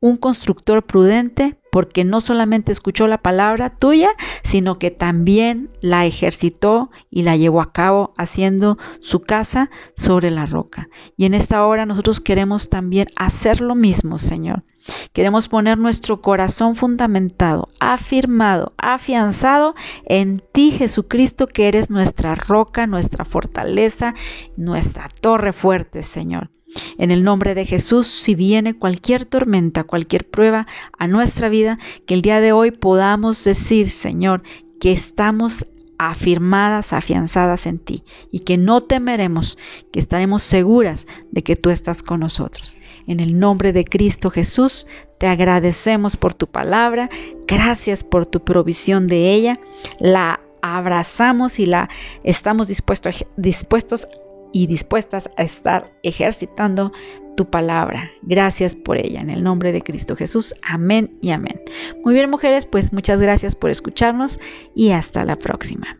un 0.00 0.16
constructor 0.16 0.84
prudente 0.84 1.56
porque 1.70 2.04
no 2.04 2.20
solamente 2.20 2.72
escuchó 2.72 3.06
la 3.06 3.18
palabra 3.18 3.70
tuya, 3.70 4.10
sino 4.42 4.78
que 4.78 4.90
también 4.90 5.70
la 5.80 6.04
ejercitó 6.06 6.90
y 7.10 7.22
la 7.22 7.36
llevó 7.36 7.60
a 7.60 7.72
cabo 7.72 8.12
haciendo 8.16 8.78
su 9.00 9.20
casa 9.20 9.70
sobre 9.94 10.30
la 10.30 10.46
roca. 10.46 10.88
Y 11.16 11.26
en 11.26 11.34
esta 11.34 11.64
hora 11.64 11.86
nosotros 11.86 12.20
queremos 12.20 12.68
también 12.68 13.08
hacer 13.14 13.60
lo 13.60 13.74
mismo, 13.74 14.18
Señor. 14.18 14.64
Queremos 15.12 15.48
poner 15.48 15.78
nuestro 15.78 16.22
corazón 16.22 16.74
fundamentado, 16.74 17.68
afirmado, 17.78 18.72
afianzado 18.78 19.74
en 20.06 20.42
ti, 20.52 20.70
Jesucristo, 20.72 21.46
que 21.46 21.68
eres 21.68 21.90
nuestra 21.90 22.34
roca, 22.34 22.86
nuestra 22.86 23.24
fortaleza, 23.24 24.14
nuestra 24.56 25.08
torre 25.20 25.52
fuerte, 25.52 26.02
Señor. 26.02 26.50
En 26.98 27.10
el 27.10 27.24
nombre 27.24 27.54
de 27.54 27.64
Jesús, 27.64 28.06
si 28.06 28.34
viene 28.34 28.74
cualquier 28.74 29.24
tormenta, 29.24 29.84
cualquier 29.84 30.28
prueba 30.28 30.66
a 30.98 31.06
nuestra 31.06 31.48
vida, 31.48 31.78
que 32.06 32.14
el 32.14 32.22
día 32.22 32.40
de 32.40 32.52
hoy 32.52 32.70
podamos 32.70 33.42
decir, 33.44 33.88
Señor, 33.90 34.42
que 34.80 34.92
estamos 34.92 35.66
afirmadas, 36.02 36.94
afianzadas 36.94 37.66
en 37.66 37.78
ti 37.78 38.04
y 38.30 38.40
que 38.40 38.56
no 38.56 38.80
temeremos, 38.80 39.58
que 39.92 40.00
estaremos 40.00 40.42
seguras 40.42 41.06
de 41.30 41.42
que 41.42 41.56
tú 41.56 41.68
estás 41.68 42.02
con 42.02 42.20
nosotros. 42.20 42.78
En 43.06 43.20
el 43.20 43.38
nombre 43.38 43.74
de 43.74 43.84
Cristo 43.84 44.30
Jesús, 44.30 44.86
te 45.18 45.26
agradecemos 45.26 46.16
por 46.16 46.32
tu 46.32 46.46
palabra, 46.46 47.10
gracias 47.46 48.02
por 48.02 48.24
tu 48.24 48.42
provisión 48.42 49.08
de 49.08 49.34
ella, 49.34 49.60
la 49.98 50.40
abrazamos 50.62 51.58
y 51.58 51.66
la 51.66 51.90
estamos 52.24 52.68
dispuestos, 52.68 53.26
dispuestos 53.36 54.08
y 54.52 54.66
dispuestas 54.66 55.30
a 55.36 55.42
estar 55.42 55.92
ejercitando 56.02 56.92
tu 57.36 57.48
palabra. 57.48 58.10
Gracias 58.22 58.74
por 58.74 58.98
ella. 58.98 59.20
En 59.20 59.30
el 59.30 59.42
nombre 59.42 59.72
de 59.72 59.82
Cristo 59.82 60.16
Jesús. 60.16 60.54
Amén 60.62 61.16
y 61.20 61.30
amén. 61.30 61.60
Muy 62.04 62.14
bien, 62.14 62.30
mujeres, 62.30 62.66
pues 62.66 62.92
muchas 62.92 63.20
gracias 63.20 63.54
por 63.54 63.70
escucharnos 63.70 64.40
y 64.74 64.90
hasta 64.90 65.24
la 65.24 65.36
próxima. 65.36 65.99